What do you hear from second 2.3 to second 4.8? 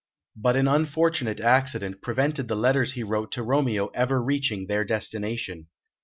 the letters he wrote to Romeo ever reaching